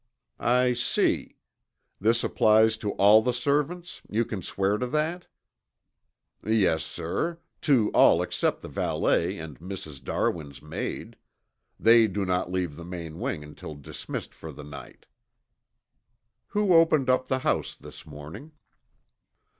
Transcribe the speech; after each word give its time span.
"I 0.39 0.73
see. 0.73 1.37
This 1.99 2.23
applies 2.23 2.75
to 2.77 2.93
all 2.93 3.21
the 3.21 3.33
servants, 3.35 4.01
you 4.09 4.25
can 4.25 4.41
swear 4.41 4.79
to 4.79 4.87
that?" 4.87 5.27
"Yes, 6.43 6.83
sir, 6.83 7.37
to 7.61 7.91
all 7.91 8.23
except 8.23 8.61
the 8.61 8.67
valet 8.67 9.37
and 9.37 9.59
Mrs. 9.59 10.03
Darwin's 10.03 10.59
maid. 10.59 11.17
They 11.79 12.07
do 12.07 12.25
not 12.25 12.51
leave 12.51 12.77
the 12.77 12.83
main 12.83 13.19
wing 13.19 13.43
until 13.43 13.75
dismissed 13.75 14.33
for 14.33 14.51
the 14.51 14.63
night." 14.63 15.05
"Who 16.47 16.73
opened 16.73 17.07
up 17.07 17.27
the 17.27 17.37
house 17.45 17.75
this 17.75 18.03
morning?" 18.03 18.53